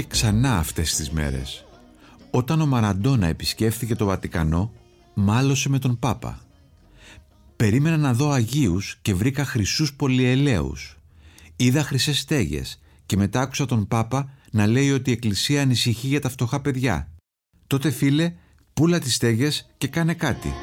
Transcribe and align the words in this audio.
γράφτηκε 0.00 0.06
ξανά 0.08 0.58
αυτές 0.58 0.94
τις 0.94 1.10
μέρες. 1.10 1.64
Όταν 2.30 2.60
ο 2.60 2.66
Μαραντόνα 2.66 3.26
επισκέφθηκε 3.26 3.94
το 3.94 4.04
Βατικανό, 4.04 4.72
μάλωσε 5.14 5.68
με 5.68 5.78
τον 5.78 5.98
Πάπα. 5.98 6.40
Περίμενα 7.56 7.96
να 7.96 8.14
δω 8.14 8.30
Αγίους 8.30 8.98
και 9.02 9.14
βρήκα 9.14 9.44
χρυσούς 9.44 9.94
πολυελαίους. 9.94 10.96
Είδα 11.56 11.82
χρυσές 11.82 12.18
στέγες 12.18 12.80
και 13.06 13.16
μετά 13.16 13.40
άκουσα 13.40 13.66
τον 13.66 13.88
Πάπα 13.88 14.30
να 14.50 14.66
λέει 14.66 14.90
ότι 14.90 15.10
η 15.10 15.12
Εκκλησία 15.12 15.62
ανησυχεί 15.62 16.06
για 16.06 16.20
τα 16.20 16.28
φτωχά 16.28 16.60
παιδιά. 16.60 17.08
Τότε 17.66 17.90
φίλε, 17.90 18.32
πούλα 18.72 18.98
τις 18.98 19.14
στέγες 19.14 19.70
και 19.78 19.88
κάνε 19.88 20.14
κάτι. 20.14 20.54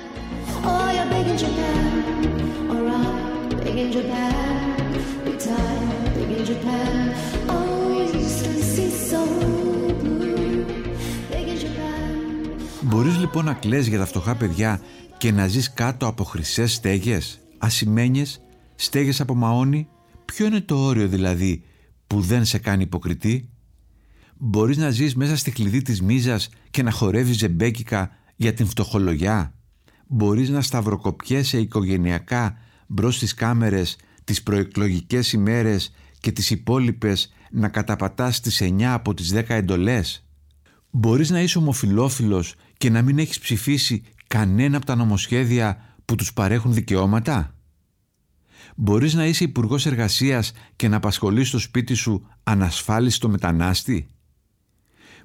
Μπορείς 12.90 13.18
λοιπόν 13.18 13.46
να 13.46 13.54
κλαις 13.54 13.88
για 13.88 13.98
τα 13.98 14.06
φτωχά 14.06 14.36
παιδιά 14.36 14.82
και 15.18 15.32
να 15.32 15.48
ζεις 15.48 15.74
κάτω 15.74 16.08
από 16.08 16.24
χρυσές 16.24 16.74
στέγες, 16.74 17.40
ασημένιες, 17.58 18.42
στέγες 18.76 19.22
από 19.22 19.36
μαόνι; 19.36 19.88
Ποιο 20.26 20.46
είναι 20.46 20.62
το 20.62 20.76
όριο 20.76 21.08
δηλαδή 21.08 21.64
που 22.08 22.22
δεν 22.22 22.46
σε 22.46 22.58
κάνει 22.58 22.84
υποκριτή; 22.84 23.50
Μπορείς 24.38 24.78
να 24.78 24.90
ζεις 24.90 25.16
μέσα 25.16 25.38
στη 25.38 25.52
κλειδί 25.52 25.82
της 25.82 26.02
μίζας 26.02 26.50
και 26.72 26.84
να 26.84 26.92
χορεύεις 26.92 27.38
ζεμπέκικα 27.38 28.10
για 28.36 28.54
την 28.54 28.68
φτωχολογιά; 28.68 29.54
Μπορείς 30.08 30.50
να 30.50 30.62
σταυροκοπιέσαι 30.62 31.60
οικογενειακά 31.60 32.58
μπρος 32.88 33.16
στις 33.16 33.34
κάμερες 33.34 33.96
τις 34.24 34.44
προεκλογικές 34.44 35.34
ημέρες 35.34 35.94
και 36.20 36.32
τις 36.32 36.50
υπόλοιπες 36.50 37.34
να 37.52 37.70
καταπατάς 37.70 38.40
τις 38.40 38.62
9 38.62 38.94
από 38.94 39.14
τις 39.14 39.34
10 39.34 39.44
εντολές; 39.56 40.22
Μπορείς 40.92 41.30
να 41.30 41.42
είσαι 41.42 41.58
ομοφιλόφιλος 41.58 42.56
και 42.78 42.90
να 42.90 43.02
μην 43.02 43.20
έχεις 43.20 43.40
ψηφίσει 43.40 44.04
κανένα 44.28 44.78
από 44.78 44.86
τα 44.86 44.96
νομοσχέδια 44.96 45.96
που 46.06 46.16
τους 46.16 46.34
παρέχουν 46.34 46.74
δικαιώματα; 46.74 47.56
Μπορείς 48.76 49.14
να 49.14 49.26
είσαι 49.26 49.44
υπουργός 49.44 49.86
εργασίας 49.86 50.52
και 50.76 50.88
να 50.88 50.96
απασχολείς 50.96 51.48
στο 51.48 51.60
σπίτι 51.60 51.94
σου 51.94 52.28
ανασφάλιστο 52.44 53.30
μετανάστη; 53.30 54.08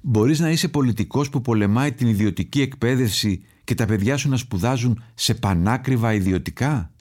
Μπορείς 0.01 0.39
να 0.39 0.49
είσαι 0.49 0.67
πολιτικός 0.67 1.29
που 1.29 1.41
πολεμάει 1.41 1.91
την 1.93 2.07
ιδιωτική 2.07 2.61
εκπαίδευση 2.61 3.43
και 3.63 3.75
τα 3.75 3.85
παιδιά 3.85 4.17
σου 4.17 4.29
να 4.29 4.37
σπουδάζουν 4.37 5.03
σε 5.13 5.33
πανάκριβα 5.33 6.13
ιδιωτικά; 6.13 6.91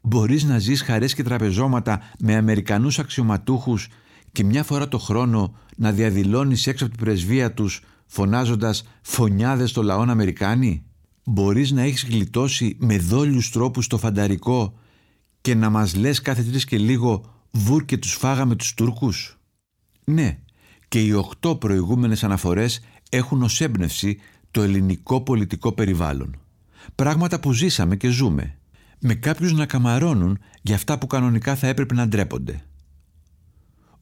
Μπορείς 0.00 0.44
να 0.44 0.58
ζεις 0.58 0.82
χαρές 0.82 1.14
και 1.14 1.22
τραπεζώματα 1.22 2.00
με 2.18 2.36
Αμερικανούς 2.36 2.98
αξιωματούχους 2.98 3.88
και 4.32 4.44
μια 4.44 4.64
φορά 4.64 4.88
το 4.88 4.98
χρόνο 4.98 5.56
να 5.76 5.92
διαδηλώνεις 5.92 6.66
έξω 6.66 6.84
από 6.84 6.94
την 6.96 7.04
πρεσβεία 7.04 7.52
τους 7.54 7.82
φωνάζοντας 8.08 8.82
«Φωνιάδες 9.02 9.70
στο 9.70 9.82
λαόν 9.82 10.10
Αμερικάνοι». 10.10 10.82
Μπορείς 11.24 11.70
να 11.70 11.82
έχεις 11.82 12.04
γλιτώσει 12.04 12.76
με 12.80 12.98
δόλιους 12.98 13.50
τρόπους 13.50 13.86
το 13.86 13.98
φανταρικό 13.98 14.78
και 15.40 15.54
να 15.54 15.70
μας 15.70 15.94
λες 15.94 16.20
κάθε 16.20 16.42
τρεις 16.42 16.64
και 16.64 16.78
λίγο 16.78 17.34
«Βουρ 17.50 17.84
και 17.84 17.98
τους 17.98 18.12
φάγαμε 18.12 18.56
τους 18.56 18.74
Τούρκους». 18.74 19.38
Ναι, 20.04 20.38
και 20.88 21.00
οι 21.04 21.12
οχτώ 21.12 21.56
προηγούμενες 21.56 22.24
αναφορές 22.24 22.80
έχουν 23.10 23.42
ως 23.42 23.60
έμπνευση 23.60 24.18
το 24.50 24.62
ελληνικό 24.62 25.20
πολιτικό 25.20 25.72
περιβάλλον. 25.72 26.36
Πράγματα 26.94 27.40
που 27.40 27.52
ζήσαμε 27.52 27.96
και 27.96 28.08
ζούμε 28.08 28.58
με 29.00 29.14
κάποιους 29.14 29.52
να 29.52 29.66
καμαρώνουν 29.66 30.38
για 30.62 30.74
αυτά 30.74 30.98
που 30.98 31.06
κανονικά 31.06 31.56
θα 31.56 31.66
έπρεπε 31.66 31.94
να 31.94 32.08
ντρέπονται. 32.08 32.62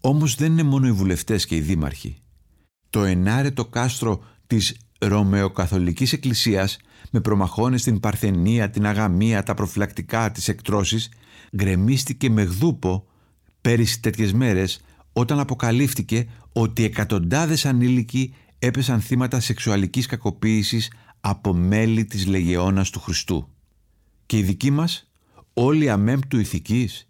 Όμως 0.01 0.35
δεν 0.35 0.53
είναι 0.53 0.63
μόνο 0.63 0.87
οι 0.87 0.93
βουλευτές 0.93 1.47
και 1.47 1.57
οι 1.57 1.61
δήμαρχοι. 1.61 2.23
Το 2.97 3.05
ενάρετο 3.05 3.65
κάστρο 3.65 4.25
της 4.47 4.77
Ρωμαιοκαθολικής 4.99 6.13
Εκκλησίας 6.13 6.77
με 7.11 7.21
προμαχώνες 7.21 7.81
στην 7.81 8.01
Παρθενία, 8.01 8.71
την 8.71 8.87
Αγαμία, 8.87 9.43
τα 9.43 9.55
προφυλακτικά, 9.55 10.31
τις 10.31 10.49
εκτρώσεις 10.49 11.09
γκρεμίστηκε 11.57 12.31
με 12.31 12.43
γδούπο 12.43 13.07
πέρυσι 13.61 14.01
τέτοιες 14.01 14.33
μέρες 14.33 14.81
όταν 15.13 15.41
αποκαλύφθηκε 15.41 16.29
ότι 16.53 16.85
εκατοντάδες 16.85 17.67
ανήλικοι 17.67 18.35
έπεσαν 18.59 19.01
θύματα 19.01 19.41
σεξουαλικής 19.41 20.07
κακοποίησης 20.07 20.93
από 21.21 21.55
μέλη 21.55 22.05
της 22.05 22.27
Λεγεώνας 22.27 22.91
του 22.91 23.01
Χριστού. 23.01 23.49
Και 24.27 24.39
η 24.39 24.43
δική 24.43 24.71
μας 24.71 25.11
όλη 25.55 25.91
αμέμπτου 25.91 26.39
ηθικής 26.39 27.09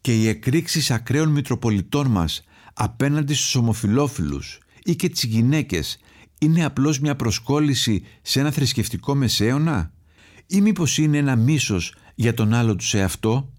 και 0.00 0.20
οι 0.20 0.28
εκρήξεις 0.28 0.90
ακραίων 0.90 1.28
μητροπολιτών 1.28 2.06
μας 2.06 2.44
απέναντι 2.74 3.34
στους 3.34 3.54
ομοφιλόφιλους 3.54 4.58
ή 4.84 4.96
και 4.96 5.08
τις 5.08 5.24
γυναίκες 5.24 5.98
είναι 6.38 6.64
απλώς 6.64 6.98
μια 7.00 7.16
προσκόλληση 7.16 8.02
σε 8.22 8.40
ένα 8.40 8.50
θρησκευτικό 8.50 9.14
μεσαίωνα; 9.14 9.92
Ή 10.46 10.60
μήπως 10.60 10.98
είναι 10.98 11.18
ένα 11.18 11.36
μίσος 11.36 11.94
για 12.14 12.34
τον 12.34 12.54
άλλο 12.54 12.76
τους 12.76 12.88
σε 12.88 13.02
αυτό 13.02 13.52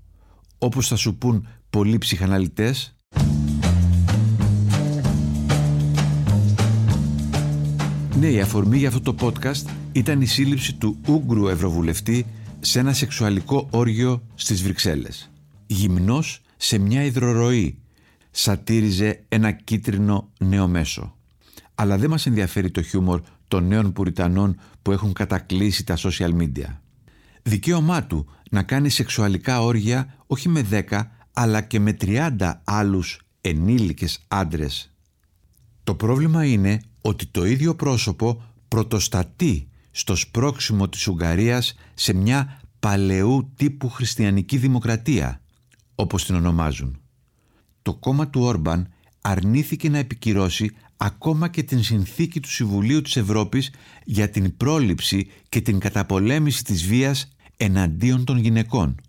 όπως 0.58 0.88
θα 0.88 0.96
σου 0.96 1.18
πούν 1.18 1.48
πολλοί 1.70 1.98
ψυχαναλυτές; 1.98 2.96
Ναι, 8.20 8.28
η 8.28 8.42
αφορμή 8.42 8.78
για 8.78 8.88
αυτό 8.88 9.14
το 9.14 9.16
podcast 9.22 9.70
ήταν 9.92 10.22
η 10.22 10.26
σύλληψη 10.26 10.76
του 10.76 10.98
Ούγκρου 11.08 11.48
Ευρωβουλευτή 11.48 12.26
σε 12.60 12.80
ένα 12.80 12.94
σεξουαλικό 12.94 13.68
όργιο 13.72 14.24
στις 14.36 14.64
Βρυξέλλες. 14.64 15.32
Γυμνός 15.66 16.42
σε 16.58 16.78
μια 16.78 17.04
υδροροή 17.04 17.78
σατήριζε 18.32 19.26
ένα 19.28 19.52
κίτρινο 19.52 20.32
νέο 20.40 20.68
μέσο. 20.68 21.15
Αλλά 21.76 21.98
δεν 21.98 22.10
μας 22.10 22.26
ενδιαφέρει 22.26 22.72
το 22.72 22.82
χιούμορ 22.82 23.22
των 23.48 23.68
νέων 23.68 23.94
πουριτανών 23.94 24.60
που 24.82 24.92
έχουν 24.92 25.14
κατακλείσει 25.14 25.84
τα 25.84 25.98
social 25.98 26.38
media. 26.38 26.78
Δικαίωμά 27.44 28.04
του 28.04 28.30
να 28.52 28.64
κάνει 28.64 28.90
σεξουαλικά 28.90 29.62
όργια 29.62 30.16
όχι 30.28 30.50
με 30.50 30.66
10 30.90 31.02
αλλά 31.34 31.62
και 31.62 31.80
με 31.80 31.98
30 32.02 32.54
άλλους 32.64 33.20
ενήλικες 33.42 34.20
άντρες. 34.28 34.94
Το 35.84 35.96
πρόβλημα 35.96 36.46
είναι 36.46 36.82
ότι 37.02 37.26
το 37.26 37.46
ίδιο 37.46 37.76
πρόσωπο 37.76 38.44
πρωτοστατεί 38.68 39.70
στο 39.92 40.16
σπρώξιμο 40.16 40.90
της 40.90 41.08
Ουγγαρίας 41.08 41.76
σε 41.94 42.14
μια 42.14 42.60
παλαιού 42.80 43.52
τύπου 43.56 43.90
χριστιανική 43.90 44.58
δημοκρατία, 44.58 45.42
όπως 45.96 46.26
την 46.26 46.36
ονομάζουν. 46.36 47.00
Το 47.82 47.96
κόμμα 47.96 48.28
του 48.28 48.42
Όρμπαν 48.42 48.88
αρνήθηκε 49.22 49.90
να 49.90 49.98
επικυρώσει 49.98 50.76
ακόμα 50.98 51.48
και 51.48 51.64
την 51.64 51.84
συνθήκη 51.84 52.40
του 52.40 52.50
Συμβουλίου 52.50 53.02
της 53.02 53.16
Ευρώπης 53.16 53.72
για 54.04 54.30
την 54.30 54.58
πρόληψη 54.58 55.28
και 55.50 55.62
την 55.62 55.80
καταπολέμηση 55.80 56.64
της 56.64 56.88
βίας 56.88 57.28
εναντίον 57.58 58.24
των 58.24 58.38
γυναικών. 58.38 59.02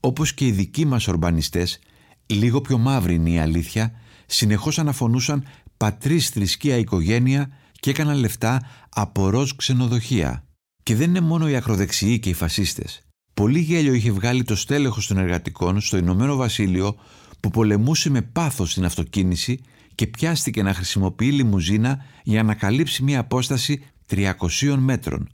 Όπως 0.00 0.34
και 0.34 0.46
οι 0.46 0.50
δικοί 0.50 0.84
μας 0.84 1.08
ορμπανιστές, 1.08 1.78
λίγο 2.26 2.60
πιο 2.60 2.78
μαύρη 2.78 3.14
είναι 3.14 3.30
η 3.30 3.38
αλήθεια, 3.38 3.92
συνεχώς 4.26 4.78
αναφωνούσαν 4.78 5.44
πατρίς 5.76 6.28
θρησκεία 6.28 6.76
οικογένεια 6.76 7.50
και 7.80 7.90
έκαναν 7.90 8.18
λεφτά 8.18 8.62
από 8.88 9.30
ροζ 9.30 9.50
ξενοδοχεία. 9.56 10.44
Και 10.82 10.94
δεν 10.94 11.08
είναι 11.08 11.20
μόνο 11.20 11.48
οι 11.48 11.56
ακροδεξιοί 11.56 12.18
και 12.18 12.28
οι 12.28 12.32
φασίστες. 12.32 13.02
Πολύ 13.34 13.58
γέλιο 13.58 13.92
είχε 13.92 14.10
βγάλει 14.10 14.44
το 14.44 14.56
στέλεχος 14.56 15.06
των 15.06 15.18
εργατικών 15.18 15.80
στο 15.80 15.96
Ηνωμένο 15.96 16.36
Βασίλειο 16.36 16.96
που 17.40 17.50
πολεμούσε 17.50 18.10
με 18.10 18.22
πάθος 18.22 18.74
την 18.74 18.84
αυτοκίνηση 18.84 19.60
και 19.94 20.06
πιάστηκε 20.06 20.62
να 20.62 20.74
χρησιμοποιεί 20.74 21.32
λιμουζίνα 21.32 22.04
για 22.22 22.42
να 22.42 22.54
καλύψει 22.54 23.02
μια 23.02 23.20
απόσταση 23.20 23.84
300 24.10 24.32
μέτρων. 24.78 25.28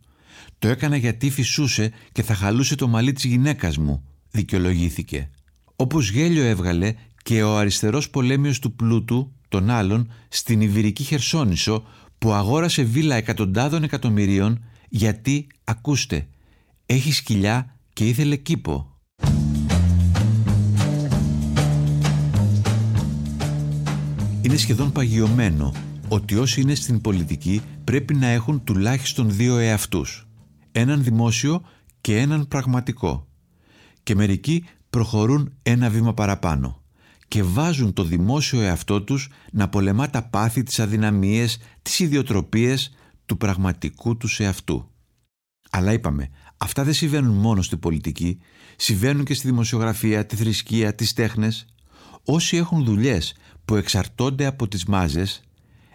Το 0.59 0.69
έκανα 0.69 0.97
γιατί 0.97 1.31
φυσούσε 1.31 1.93
και 2.13 2.23
θα 2.23 2.35
χαλούσε 2.35 2.75
το 2.75 2.89
μαλλί 2.89 3.13
της 3.13 3.25
γυναίκας 3.25 3.79
μου, 3.79 4.05
δικαιολογήθηκε. 4.31 5.31
Όπως 5.77 6.11
γέλιο 6.11 6.45
έβγαλε 6.45 6.95
και 7.23 7.43
ο 7.43 7.57
αριστερός 7.57 8.11
πολέμιος 8.11 8.59
του 8.59 8.73
πλούτου, 8.73 9.33
των 9.49 9.71
άλλων, 9.71 10.13
στην 10.29 10.61
Ιβυρική 10.61 11.03
Χερσόνησο 11.03 11.85
που 12.19 12.33
αγόρασε 12.33 12.83
βίλα 12.83 13.15
εκατοντάδων 13.15 13.83
εκατομμυρίων 13.83 14.65
γιατί, 14.89 15.47
ακούστε, 15.65 16.29
έχει 16.87 17.13
σκυλιά 17.13 17.77
και 17.93 18.09
ήθελε 18.09 18.37
κήπο. 18.37 18.98
Είναι 24.43 24.57
σχεδόν 24.57 24.93
παγιωμένο 24.93 25.75
ότι 26.09 26.37
όσοι 26.37 26.61
είναι 26.61 26.75
στην 26.75 27.01
πολιτική 27.01 27.63
πρέπει 27.85 28.15
να 28.15 28.27
έχουν 28.27 28.65
τουλάχιστον 28.65 29.31
δύο 29.31 29.59
εαυτούς. 29.59 30.29
Έναν 30.73 31.03
δημόσιο 31.03 31.63
και 32.01 32.17
έναν 32.17 32.49
πραγματικό. 32.49 33.29
Και 34.03 34.15
μερικοί 34.15 34.65
προχωρούν 34.91 35.53
ένα 35.63 35.91
βήμα 35.91 36.15
παραπάνω 36.15 36.83
και 37.29 37.43
βάζουν 37.43 37.93
το 37.93 38.05
δημόσιο 38.05 38.61
εαυτό 38.61 39.03
τους 39.03 39.29
να 39.53 39.69
πολεμά 39.69 40.11
τα 40.11 40.23
πάθη, 40.23 40.63
τις 40.63 40.81
αδυναμίες, 40.81 41.59
τις 41.83 41.99
ιδιοτροπίες 41.99 42.95
του 43.27 43.37
πραγματικού 43.37 44.17
τους 44.17 44.41
εαυτού. 44.41 44.91
Αλλά 45.71 45.93
είπαμε, 45.93 46.29
αυτά 46.57 46.85
δεν 46.85 46.95
συμβαίνουν 46.95 47.37
μόνο 47.37 47.63
στην 47.63 47.79
πολιτική, 47.79 48.39
συμβαίνουν 48.77 49.25
και 49.25 49.35
στη 49.35 49.47
δημοσιογραφία, 49.47 50.27
τη 50.27 50.37
θρησκεία, 50.37 50.95
τις 50.95 51.13
τέχνες. 51.13 51.67
Όσοι 52.25 52.57
έχουν 52.57 52.85
δουλειές 52.85 53.35
που 53.69 53.77
εξαρτώνται 53.77 54.47
από 54.47 54.69
τις 54.69 54.85
μάζες, 54.85 55.43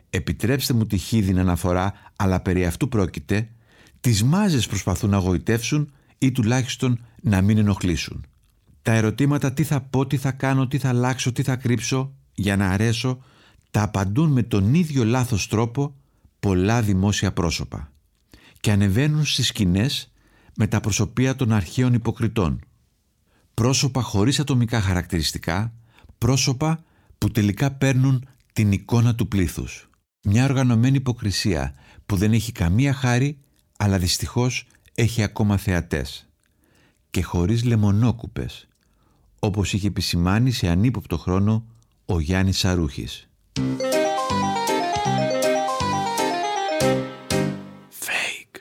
επιτρέψτε 0.09 0.73
μου 0.73 0.85
τη 0.85 0.97
χίδιν 0.97 1.39
αναφορά, 1.39 1.93
αλλά 2.15 2.39
περί 2.39 2.65
αυτού 2.65 2.87
πρόκειται, 2.87 3.49
τις 3.99 4.23
μάζες 4.23 4.67
προσπαθούν 4.67 5.09
να 5.09 5.17
γοητεύσουν 5.17 5.91
ή 6.17 6.31
τουλάχιστον 6.31 7.05
να 7.21 7.41
μην 7.41 7.57
ενοχλήσουν. 7.57 8.25
Τα 8.81 8.91
ερωτήματα 8.91 9.53
τι 9.53 9.63
θα 9.63 9.81
πω, 9.81 10.07
τι 10.07 10.17
θα 10.17 10.31
κάνω, 10.31 10.67
τι 10.67 10.77
θα 10.77 10.89
αλλάξω, 10.89 11.31
τι 11.31 11.43
θα 11.43 11.55
κρύψω 11.55 12.13
για 12.33 12.57
να 12.57 12.69
αρέσω, 12.69 13.23
τα 13.71 13.81
απαντούν 13.81 14.31
με 14.31 14.43
τον 14.43 14.73
ίδιο 14.73 15.05
λάθος 15.05 15.47
τρόπο 15.47 15.95
πολλά 16.39 16.81
δημόσια 16.81 17.33
πρόσωπα 17.33 17.91
και 18.59 18.71
ανεβαίνουν 18.71 19.25
στις 19.25 19.47
σκηνές 19.47 20.11
με 20.55 20.67
τα 20.67 20.79
προσωπία 20.79 21.35
των 21.35 21.51
αρχαίων 21.51 21.93
υποκριτών. 21.93 22.59
Πρόσωπα 23.53 24.01
χωρίς 24.01 24.39
ατομικά 24.39 24.81
χαρακτηριστικά, 24.81 25.73
πρόσωπα 26.17 26.83
που 27.23 27.31
τελικά 27.31 27.71
παίρνουν 27.71 28.27
την 28.53 28.71
εικόνα 28.71 29.15
του 29.15 29.27
πλήθους. 29.27 29.89
Μια 30.23 30.43
οργανωμένη 30.43 30.95
υποκρισία 30.95 31.75
που 32.05 32.15
δεν 32.15 32.33
έχει 32.33 32.51
καμία 32.51 32.93
χάρη 32.93 33.37
αλλά 33.77 33.97
δυστυχώς 33.97 34.67
έχει 34.95 35.23
ακόμα 35.23 35.57
θεατές. 35.57 36.29
Και 37.09 37.23
χωρίς 37.23 37.63
λεμονόκουπες, 37.63 38.67
όπως 39.39 39.73
είχε 39.73 39.87
επισημάνει 39.87 40.51
σε 40.51 40.67
ανύποπτο 40.67 41.17
χρόνο 41.17 41.65
ο 42.05 42.19
Γιάννης 42.19 42.57
Σαρούχης. 42.57 43.29
Fake. 48.05 48.55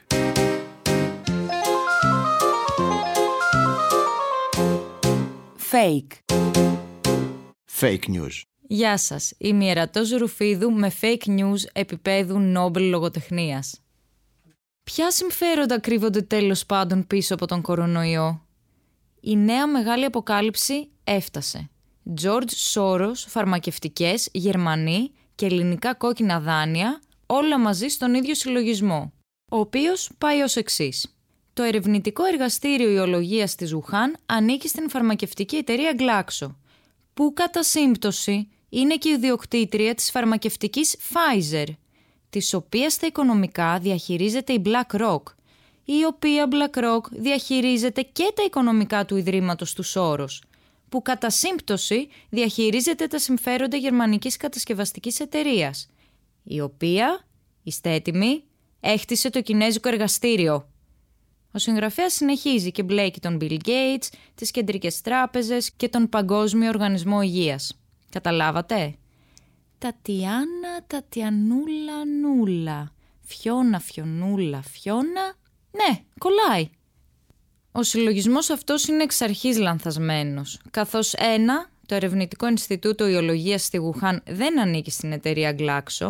Fake. 5.71 6.13
Fake 7.81 8.07
news. 8.07 8.52
Γεια 8.73 8.97
σας, 8.97 9.33
είμαι 9.37 9.65
η 9.65 9.69
Ερατός 9.69 10.09
Ρουφίδου 10.11 10.71
με 10.71 10.91
fake 11.01 11.27
news 11.27 11.57
επίπεδου 11.73 12.39
Νόμπελ 12.39 12.89
λογοτεχνίας. 12.89 13.79
Ποια 14.83 15.11
συμφέροντα 15.11 15.79
κρύβονται 15.79 16.21
τέλος 16.21 16.65
πάντων 16.65 17.07
πίσω 17.07 17.33
από 17.33 17.45
τον 17.45 17.61
κορονοϊό; 17.61 18.45
Η 19.19 19.35
νέα 19.35 19.67
μεγάλη 19.67 20.05
αποκάλυψη 20.05 20.89
έφτασε. 21.03 21.69
George 22.21 22.73
Soros, 22.73 23.13
φαρμακευτικές, 23.15 24.29
Γερμανοί 24.31 25.11
και 25.35 25.45
ελληνικά 25.45 25.93
κόκκινα 25.93 26.39
δάνεια, 26.39 27.01
όλα 27.25 27.59
μαζί 27.59 27.87
στον 27.87 28.13
ίδιο 28.13 28.35
συλλογισμό, 28.35 29.13
ο 29.51 29.57
οποίος 29.57 30.11
πάει 30.17 30.41
ως 30.41 30.55
εξής. 30.55 31.17
Το 31.53 31.63
ερευνητικό 31.63 32.25
εργαστήριο 32.25 32.89
ιολογίας 32.89 33.55
της 33.55 33.73
Ουχάν 33.73 34.15
ανήκει 34.25 34.67
στην 34.67 34.89
φαρμακευτική 34.89 35.55
εταιρεία 35.55 35.95
Glaxo, 35.97 36.55
που 37.13 37.33
κατά 37.33 37.63
σύμπτωση 37.63 38.47
είναι 38.75 38.95
και 38.95 39.09
η 39.09 39.11
ιδιοκτήτρια 39.11 39.95
της 39.95 40.11
φαρμακευτικής 40.11 40.95
Pfizer, 40.95 41.65
της 42.29 42.53
οποίας 42.53 42.97
τα 42.97 43.07
οικονομικά 43.07 43.79
διαχειρίζεται 43.79 44.53
η 44.53 44.61
BlackRock, 44.65 45.21
η 45.85 46.05
οποία 46.05 46.47
BlackRock 46.51 47.01
διαχειρίζεται 47.11 48.01
και 48.01 48.31
τα 48.35 48.43
οικονομικά 48.43 49.05
του 49.05 49.17
Ιδρύματος 49.17 49.73
του 49.73 49.83
Σόρος, 49.83 50.43
που 50.89 51.01
κατά 51.01 51.29
σύμπτωση 51.29 52.07
διαχειρίζεται 52.29 53.07
τα 53.07 53.19
συμφέροντα 53.19 53.77
γερμανικής 53.77 54.37
κατασκευαστικής 54.37 55.19
εταιρείας, 55.19 55.89
η 56.43 56.61
οποία, 56.61 57.25
είστε 57.63 57.91
έτοιμοι, 57.91 58.43
έχτισε 58.79 59.29
το 59.29 59.41
κινέζικο 59.41 59.89
εργαστήριο. 59.89 60.67
Ο 61.51 61.57
συγγραφέας 61.57 62.13
συνεχίζει 62.13 62.71
και 62.71 62.83
μπλέκει 62.83 63.19
τον 63.19 63.37
Bill 63.41 63.57
Gates, 63.65 64.07
τις 64.35 64.51
κεντρικές 64.51 65.01
τράπεζες 65.01 65.71
και 65.71 65.89
τον 65.89 66.09
Παγκόσμιο 66.09 66.69
Οργανισμό 66.69 67.21
Υγείας. 67.21 67.77
Καταλάβατε; 68.13 68.95
Τατιάνα, 69.77 70.83
Τατιανούλα, 70.87 72.05
Νούλα. 72.21 72.91
Φιώνα, 73.21 73.79
Φιωνούλα, 73.79 74.61
Φιώνα. 74.61 75.33
Ναι, 75.71 75.99
κολλάει. 76.17 76.69
Ο 77.71 77.83
συλλογισμός 77.83 78.49
αυτός 78.49 78.87
είναι 78.87 79.03
εξ 79.03 79.21
αρχής 79.21 79.57
λανθασμένος, 79.57 80.59
καθώς 80.71 81.13
ένα, 81.13 81.69
το 81.85 81.95
Ερευνητικό 81.95 82.47
Ινστιτούτο 82.47 83.07
Ιολογίας 83.07 83.63
στη 83.63 83.77
Γουχάν 83.77 84.21
δεν 84.27 84.59
ανήκει 84.59 84.91
στην 84.91 85.11
εταιρεία 85.11 85.55
Glaxo, 85.59 86.07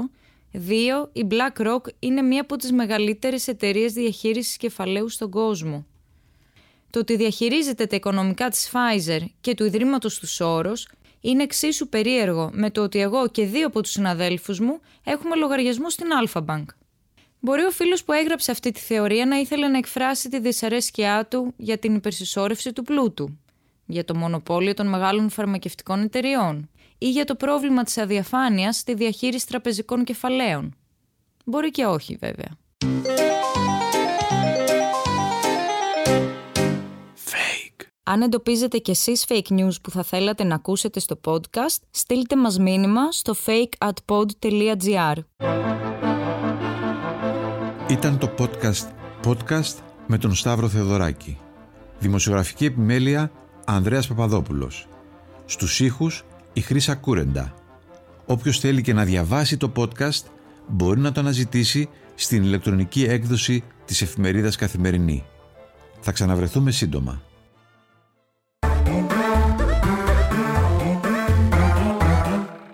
δύο, 0.52 1.10
η 1.14 1.28
BlackRock 1.32 1.82
είναι 2.00 2.22
μία 2.22 2.42
από 2.42 2.56
τις 2.56 2.72
μεγαλύτερες 2.72 3.48
εταιρείες 3.48 3.94
διαχείρισης 3.94 4.58
κεφαλαίου 4.58 5.10
στον 5.10 5.30
κόσμο. 5.30 5.86
Το 6.90 7.00
ότι 7.00 7.16
διαχειρίζεται 7.16 7.86
τα 7.86 7.96
οικονομικά 7.96 8.50
της 8.50 8.72
Pfizer 8.74 9.26
και 9.42 9.54
του 9.54 9.66
Ιδρύματος 9.66 10.20
του 10.20 10.28
Σόρος 10.28 10.88
είναι 11.25 11.44
εξίσου 11.44 11.90
περίεργο 11.90 12.50
με 12.54 12.70
το 12.70 12.81
ότι 12.81 13.00
εγώ 13.00 13.28
και 13.28 13.46
δύο 13.46 13.68
από 13.68 13.81
τους 13.81 13.92
συναδέλφους 13.92 14.60
μου 14.60 14.80
έχουμε 15.04 15.36
λογαριασμό 15.36 15.90
στην 15.90 16.08
Alpha 16.24 16.46
Bank. 16.46 16.66
Μπορεί 17.40 17.64
ο 17.64 17.72
φίλος 17.72 18.04
που 18.04 18.12
έγραψε 18.12 18.52
αυτή 18.52 18.72
τη 18.72 18.80
θεωρία 18.80 19.25
να 19.25 19.36
ήθελε 19.36 19.68
να 19.68 19.78
εκφράσει 19.78 20.30
τη 20.30 20.40
δυσαρέσκειά 20.40 21.25
του 21.30 21.54
για 21.58 21.78
την 21.78 21.96
υπερσυσσόρευση 21.96 22.74
του 22.74 22.84
πλούτου, 22.84 23.40
για 23.86 24.06
το 24.06 24.16
μονοπόλιο 24.16 24.74
των 24.74 24.88
μεγάλων 24.88 25.30
φαρμακευτικών 25.30 26.02
εταιριών 26.02 26.70
ή 26.98 27.10
για 27.10 27.25
το 27.25 27.36
πρόβλημα 27.36 27.84
της 27.84 27.98
αδιαφάνειας 27.98 28.78
στη 28.78 28.94
διαχείριση 28.94 29.48
τραπεζικών 29.48 30.04
κεφαλαίων. 30.04 30.75
Μπορεί 31.46 31.72
και 31.72 31.86
όχι 31.86 32.18
βέβαια. 32.22 32.58
Αν 38.06 38.22
εντοπίζετε 38.22 38.78
κι 38.78 38.92
εσείς 38.92 39.26
fake 39.28 39.52
news 39.52 39.82
που 39.82 39.92
θα 39.92 40.04
θέλατε 40.04 40.44
να 40.44 40.56
ακούσετε 40.56 41.00
στο 41.00 41.20
podcast, 41.24 41.78
στείλτε 41.92 42.36
μας 42.36 42.60
μήνυμα 42.60 43.12
στο 43.12 43.36
fakeatpod.gr. 43.46 45.16
Ήταν 47.89 48.18
το 48.18 48.32
podcast 48.38 48.88
Podcast 49.25 49.75
με 50.08 50.18
τον 50.18 50.36
Σταύρο 50.36 50.68
Θεοδωράκη. 50.70 51.38
Δημοσιογραφική 52.00 52.66
επιμέλεια 52.66 53.32
Ανδρέας 53.66 54.08
Παπαδόπουλος. 54.08 54.88
Στους 55.46 55.80
ήχους 55.80 56.24
η 56.54 56.62
Χρύσα 56.62 56.96
Κούρεντα. 56.96 57.54
Όποιος 58.25 58.60
θέλει 58.60 58.82
και 58.82 58.94
να 58.94 59.04
διαβάσει 59.04 59.58
το 59.58 59.72
podcast 59.75 60.24
μπορεί 60.68 61.00
να 61.00 61.12
το 61.12 61.20
αναζητήσει 61.20 61.89
στην 62.16 62.44
ηλεκτρονική 62.44 63.04
έκδοση 63.04 63.63
της 63.86 64.01
εφημερίδας 64.01 64.56
Καθημερινή. 64.56 65.25
Θα 66.00 66.12
ξαναβρεθούμε 66.12 66.72
σύντομα. 66.72 67.22